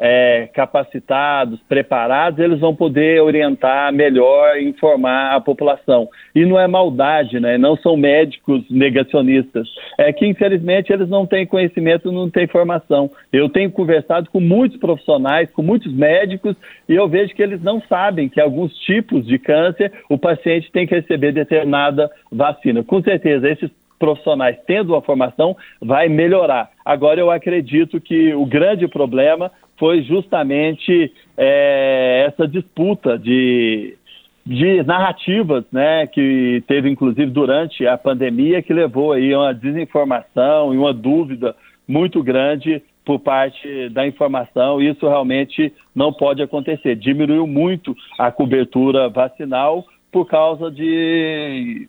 é, 0.00 0.48
capacitados, 0.54 1.60
preparados, 1.68 2.38
eles 2.38 2.58
vão 2.58 2.74
poder 2.74 3.20
orientar 3.20 3.92
melhor, 3.92 4.58
informar 4.58 5.34
a 5.36 5.40
população. 5.40 6.08
E 6.34 6.46
não 6.46 6.58
é 6.58 6.66
maldade, 6.66 7.38
né? 7.38 7.58
não 7.58 7.76
são 7.76 7.98
médicos 7.98 8.64
negacionistas. 8.70 9.68
É 9.98 10.10
que, 10.10 10.26
infelizmente, 10.26 10.90
eles 10.90 11.08
não 11.08 11.26
têm 11.26 11.46
conhecimento, 11.46 12.10
não 12.10 12.30
têm 12.30 12.46
formação. 12.46 13.10
Eu 13.30 13.50
tenho 13.50 13.70
conversado 13.70 14.30
com 14.30 14.40
muitos 14.40 14.78
profissionais, 14.78 15.50
com 15.50 15.62
muitos 15.62 15.92
médicos, 15.92 16.56
e 16.88 16.94
eu 16.94 17.06
vejo 17.06 17.34
que 17.34 17.42
eles 17.42 17.62
não 17.62 17.82
sabem 17.82 18.28
que 18.28 18.40
alguns 18.40 18.72
tipos 18.78 19.26
de 19.26 19.38
câncer 19.38 19.92
o 20.08 20.16
paciente 20.16 20.72
tem 20.72 20.86
que 20.86 20.94
receber 20.94 21.32
determinada 21.32 22.10
vacina. 22.32 22.82
Com 22.82 23.02
certeza, 23.02 23.48
esses 23.50 23.70
profissionais 24.00 24.56
tendo 24.66 24.94
uma 24.94 25.02
formação 25.02 25.54
vai 25.80 26.08
melhorar. 26.08 26.70
Agora, 26.84 27.20
eu 27.20 27.30
acredito 27.30 28.00
que 28.00 28.34
o 28.34 28.46
grande 28.46 28.88
problema 28.88 29.52
foi 29.78 30.02
justamente 30.02 31.12
é, 31.36 32.26
essa 32.26 32.48
disputa 32.48 33.18
de, 33.18 33.96
de 34.44 34.82
narrativas, 34.82 35.64
né, 35.70 36.06
que 36.06 36.64
teve 36.66 36.90
inclusive 36.90 37.30
durante 37.30 37.86
a 37.86 37.96
pandemia, 37.96 38.62
que 38.62 38.72
levou 38.72 39.12
aí 39.12 39.32
a 39.32 39.38
uma 39.38 39.54
desinformação 39.54 40.74
e 40.74 40.78
uma 40.78 40.92
dúvida 40.92 41.54
muito 41.86 42.22
grande 42.22 42.82
por 43.04 43.18
parte 43.18 43.88
da 43.90 44.06
informação. 44.06 44.80
Isso 44.80 45.06
realmente 45.06 45.72
não 45.94 46.12
pode 46.12 46.42
acontecer. 46.42 46.96
Diminuiu 46.96 47.46
muito 47.46 47.94
a 48.18 48.30
cobertura 48.30 49.08
vacinal 49.08 49.84
por 50.12 50.26
causa 50.26 50.70
de 50.70 51.88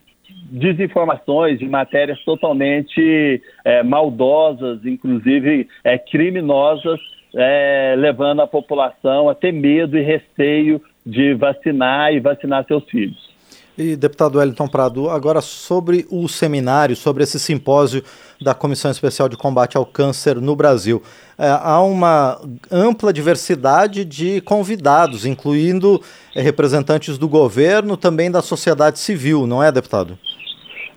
desinformações, 0.52 1.60
de 1.60 1.68
matérias 1.68 2.20
totalmente 2.26 3.42
é, 3.64 3.82
maldosas, 3.82 4.86
inclusive 4.86 5.68
é, 5.84 5.98
criminosas, 5.98 7.00
é, 7.34 7.96
levando 7.98 8.42
a 8.42 8.48
população 8.48 9.30
a 9.30 9.36
ter 9.36 9.54
medo 9.54 9.98
e 9.98 10.02
receio 10.02 10.82
de 11.06 11.34
vacinar 11.34 12.14
e 12.14 12.20
vacinar 12.20 12.66
seus 12.68 12.84
filhos. 12.90 13.32
E, 13.78 13.96
deputado 13.96 14.38
Wellington 14.38 14.68
Prado, 14.68 15.10
agora 15.10 15.40
sobre 15.40 16.06
o 16.12 16.28
seminário, 16.28 16.96
sobre 16.96 17.24
esse 17.24 17.40
simpósio 17.40 18.04
da 18.42 18.54
Comissão 18.54 18.92
Especial 18.92 19.30
de 19.30 19.38
Combate 19.38 19.78
ao 19.78 19.86
Câncer 19.86 20.36
no 20.36 20.56
Brasil. 20.56 21.02
É, 21.38 21.48
há 21.48 21.82
uma 21.82 22.40
ampla 22.70 23.14
diversidade 23.14 24.04
de 24.04 24.42
convidados, 24.42 25.26
incluindo 25.26 26.02
é, 26.36 26.42
representantes 26.42 27.18
do 27.18 27.30
governo, 27.30 27.96
também 27.96 28.30
da 28.30 28.42
sociedade 28.42 29.00
civil, 29.00 29.48
não 29.48 29.64
é, 29.64 29.72
deputado? 29.72 30.20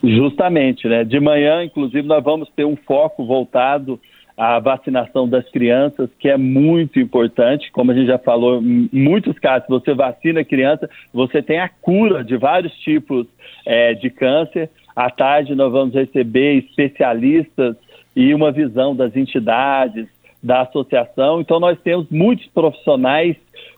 Justamente, 0.04 0.86
né? 0.86 1.02
De 1.02 1.18
manhã, 1.18 1.64
inclusive, 1.64 2.06
nós 2.06 2.22
vamos 2.22 2.48
ter 2.50 2.64
um 2.64 2.76
foco 2.76 3.24
voltado 3.24 3.98
à 4.36 4.58
vacinação 4.58 5.26
das 5.26 5.48
crianças, 5.50 6.10
que 6.18 6.28
é 6.28 6.36
muito 6.36 7.00
importante. 7.00 7.70
Como 7.72 7.90
a 7.90 7.94
gente 7.94 8.08
já 8.08 8.18
falou, 8.18 8.60
em 8.60 8.88
muitos 8.92 9.38
casos, 9.38 9.66
você 9.68 9.94
vacina 9.94 10.40
a 10.40 10.44
criança, 10.44 10.90
você 11.12 11.40
tem 11.40 11.58
a 11.58 11.68
cura 11.68 12.22
de 12.22 12.36
vários 12.36 12.72
tipos 12.80 13.26
é, 13.64 13.94
de 13.94 14.10
câncer. 14.10 14.68
À 14.94 15.08
tarde, 15.08 15.54
nós 15.54 15.72
vamos 15.72 15.94
receber 15.94 16.58
especialistas 16.58 17.74
e 18.14 18.34
uma 18.34 18.52
visão 18.52 18.94
das 18.94 19.16
entidades, 19.16 20.06
da 20.42 20.60
associação. 20.62 21.40
Então, 21.40 21.58
nós 21.58 21.80
temos 21.80 22.06
muitos 22.10 22.46
profissionais, 22.48 23.36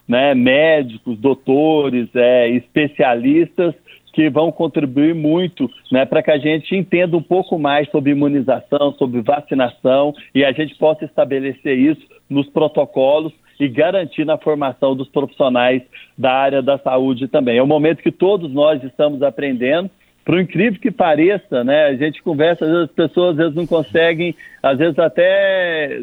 né, 0.09 0.35
médicos, 0.35 1.19
doutores, 1.19 2.09
é, 2.15 2.49
especialistas 2.51 3.75
que 4.17 4.31
vão 4.31 4.51
contribuir 4.51 5.15
muito 5.15 5.71
né, 5.93 6.07
para 6.07 6.23
que 6.23 6.31
a 6.31 6.39
gente 6.39 6.75
entenda 6.75 7.15
um 7.15 7.23
pouco 7.23 7.59
mais 7.59 7.87
sobre 7.91 8.13
imunização, 8.13 8.95
sobre 8.99 9.21
vacinação 9.21 10.15
e 10.35 10.43
a 10.43 10.53
gente 10.53 10.75
possa 10.77 11.05
estabelecer 11.05 11.79
isso 11.79 12.01
nos 12.31 12.49
protocolos 12.49 13.31
e 13.61 13.69
garantir 13.69 14.25
na 14.25 14.39
formação 14.39 14.97
dos 14.97 15.07
profissionais 15.09 15.83
da 16.17 16.33
área 16.33 16.63
da 16.63 16.79
saúde 16.79 17.29
também. 17.29 17.59
É 17.59 17.63
um 17.63 17.67
momento 17.67 18.03
que 18.03 18.11
todos 18.11 18.51
nós 18.51 18.83
estamos 18.83 19.23
aprendendo. 19.23 19.91
Por 20.25 20.41
incrível 20.41 20.81
que 20.81 20.91
pareça, 20.91 21.63
né, 21.63 21.85
a 21.85 21.95
gente 21.95 22.23
conversa, 22.23 22.65
às 22.65 22.71
vezes 22.71 22.85
as 22.85 22.97
pessoas 22.97 23.31
às 23.33 23.37
vezes 23.37 23.55
não 23.55 23.67
conseguem, 23.67 24.35
às 24.63 24.79
vezes 24.79 24.99
até 24.99 26.01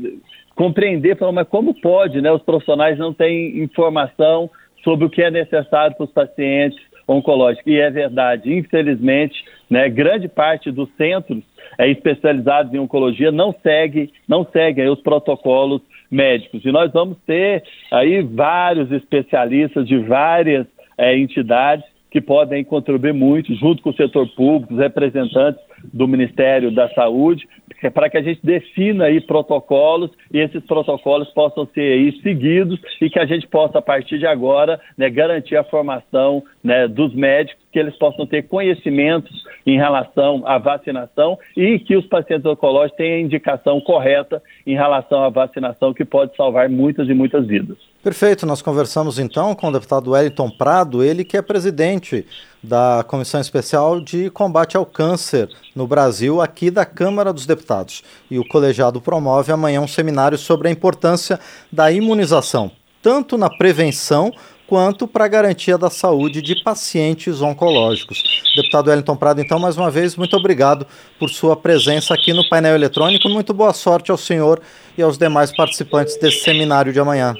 compreender, 0.55 1.17
falar, 1.17 1.31
mas 1.31 1.47
como 1.47 1.73
pode, 1.81 2.21
né? 2.21 2.31
Os 2.31 2.43
profissionais 2.43 2.95
não 2.99 3.11
têm 3.11 3.57
informação 3.57 4.51
sobre 4.83 5.05
o 5.05 5.09
que 5.09 5.23
é 5.23 5.31
necessário 5.31 5.95
para 5.95 6.05
os 6.05 6.11
pacientes, 6.11 6.79
oncológico. 7.07 7.69
E 7.69 7.79
é 7.79 7.89
verdade, 7.89 8.53
infelizmente, 8.53 9.43
né, 9.69 9.89
grande 9.89 10.27
parte 10.27 10.71
dos 10.71 10.89
centros 10.95 11.43
é, 11.77 11.89
especializados 11.89 12.73
em 12.73 12.79
oncologia 12.79 13.31
não 13.31 13.53
segue, 13.63 14.11
não 14.27 14.45
segue 14.45 14.87
os 14.87 15.01
protocolos 15.01 15.81
médicos. 16.09 16.63
E 16.63 16.71
nós 16.71 16.91
vamos 16.91 17.17
ter 17.25 17.63
aí 17.91 18.21
vários 18.21 18.91
especialistas 18.91 19.87
de 19.87 19.97
várias 19.97 20.67
é, 20.97 21.17
entidades 21.17 21.85
que 22.11 22.21
podem 22.21 22.63
contribuir 22.63 23.13
muito, 23.13 23.55
junto 23.55 23.81
com 23.81 23.89
o 23.89 23.95
setor 23.95 24.27
público, 24.35 24.75
os 24.75 24.79
representantes 24.79 25.59
do 25.91 26.07
Ministério 26.07 26.69
da 26.69 26.87
Saúde, 26.89 27.47
para 27.89 28.09
que 28.09 28.17
a 28.17 28.21
gente 28.21 28.39
defina 28.43 29.05
aí 29.05 29.21
protocolos 29.21 30.11
e 30.31 30.39
esses 30.39 30.63
protocolos 30.65 31.29
possam 31.29 31.67
ser 31.73 31.81
aí 31.81 32.21
seguidos 32.21 32.79
e 33.01 33.09
que 33.09 33.19
a 33.19 33.25
gente 33.25 33.47
possa, 33.47 33.79
a 33.79 33.81
partir 33.81 34.19
de 34.19 34.25
agora, 34.25 34.79
né, 34.97 35.09
garantir 35.09 35.55
a 35.55 35.63
formação 35.63 36.43
né, 36.63 36.87
dos 36.87 37.13
médicos, 37.13 37.62
que 37.73 37.79
eles 37.79 37.97
possam 37.97 38.25
ter 38.27 38.43
conhecimentos 38.43 39.43
em 39.65 39.77
relação 39.77 40.43
à 40.45 40.59
vacinação 40.59 41.37
e 41.57 41.79
que 41.79 41.97
os 41.97 42.05
pacientes 42.05 42.45
oncológicos 42.45 42.97
tenham 42.97 43.17
a 43.17 43.21
indicação 43.21 43.81
correta 43.81 44.41
em 44.65 44.75
relação 44.75 45.23
à 45.23 45.29
vacinação, 45.29 45.93
que 45.93 46.05
pode 46.05 46.35
salvar 46.35 46.69
muitas 46.69 47.09
e 47.09 47.13
muitas 47.13 47.47
vidas. 47.47 47.77
Perfeito, 48.03 48.45
nós 48.45 48.61
conversamos 48.61 49.17
então 49.17 49.55
com 49.55 49.69
o 49.69 49.71
deputado 49.71 50.11
Wellington 50.11 50.49
Prado, 50.51 51.03
ele 51.03 51.23
que 51.23 51.37
é 51.37 51.41
presidente 51.41 52.25
da 52.61 53.03
Comissão 53.07 53.41
Especial 53.41 53.99
de 53.99 54.29
Combate 54.29 54.77
ao 54.77 54.85
Câncer 54.85 55.49
no 55.75 55.87
Brasil, 55.87 56.41
aqui 56.41 56.69
da 56.69 56.85
Câmara 56.85 57.33
dos 57.33 57.45
Deputados. 57.45 58.03
E 58.29 58.37
o 58.37 58.47
colegiado 58.47 59.01
promove 59.01 59.51
amanhã 59.51 59.81
um 59.81 59.87
seminário 59.87 60.37
sobre 60.37 60.67
a 60.67 60.71
importância 60.71 61.39
da 61.71 61.91
imunização, 61.91 62.71
tanto 63.01 63.37
na 63.37 63.49
prevenção 63.49 64.31
quanto 64.73 65.07
para 65.07 65.25
a 65.25 65.27
garantia 65.27 65.77
da 65.77 65.91
saúde 65.91 66.41
de 66.41 66.63
pacientes 66.63 67.43
oncológicos. 67.43 68.23
Deputado 68.55 68.89
Wellington 68.89 69.15
Prado, 69.15 69.39
então, 69.39 69.59
mais 69.59 69.77
uma 69.77 69.91
vez, 69.91 70.17
muito 70.17 70.35
obrigado 70.35 70.87
por 71.19 71.29
sua 71.29 71.55
presença 71.55 72.15
aqui 72.15 72.33
no 72.33 72.49
painel 72.49 72.73
eletrônico. 72.73 73.29
Muito 73.29 73.53
boa 73.53 73.71
sorte 73.71 74.09
ao 74.09 74.17
senhor 74.17 74.59
e 74.97 75.03
aos 75.03 75.15
demais 75.15 75.55
participantes 75.55 76.17
desse 76.17 76.39
seminário 76.39 76.91
de 76.91 76.99
amanhã. 76.99 77.35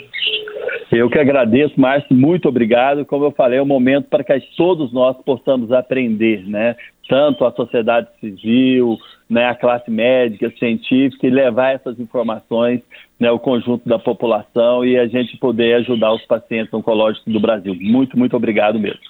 Eu 0.92 1.10
que 1.10 1.18
agradeço, 1.18 1.74
Márcio, 1.76 2.16
muito 2.16 2.48
obrigado. 2.48 3.04
Como 3.04 3.26
eu 3.26 3.32
falei, 3.32 3.58
é 3.58 3.62
um 3.64 3.66
momento 3.66 4.10
para 4.10 4.24
que 4.24 4.40
todos 4.56 4.94
nós 4.94 5.18
possamos 5.26 5.72
aprender, 5.72 6.48
né? 6.48 6.76
Tanto 7.08 7.46
a 7.46 7.52
sociedade 7.52 8.08
civil, 8.20 8.98
né, 9.30 9.48
a 9.48 9.56
classe 9.56 9.90
médica, 9.92 10.52
científica, 10.58 11.28
e 11.28 11.30
levar 11.30 11.76
essas 11.76 12.00
informações 12.00 12.82
né, 13.20 13.28
ao 13.28 13.40
conjunto 13.40 13.88
da 13.88 14.00
população 14.00 14.86
e 14.86 14.98
a 14.98 15.08
gente 15.08 15.38
poder 15.38 15.76
ajudar 15.76 16.14
os 16.14 16.26
pacientes 16.26 16.74
oncológicos 16.74 17.32
do 17.32 17.40
Brasil. 17.40 17.76
Muito, 17.80 18.18
muito 18.18 18.36
obrigado 18.36 18.80
mesmo. 18.80 19.02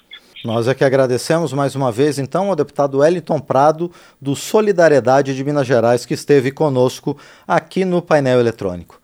Nós 0.44 0.68
é 0.68 0.74
que 0.74 0.84
agradecemos 0.84 1.54
mais 1.54 1.74
uma 1.74 1.90
vez, 1.90 2.18
então, 2.18 2.50
ao 2.50 2.56
deputado 2.56 2.98
Wellington 2.98 3.40
Prado, 3.40 3.90
do 4.20 4.36
Solidariedade 4.36 5.34
de 5.34 5.42
Minas 5.42 5.66
Gerais, 5.66 6.04
que 6.04 6.12
esteve 6.12 6.52
conosco 6.52 7.16
aqui 7.48 7.84
no 7.84 8.02
painel 8.02 8.40
eletrônico. 8.40 9.03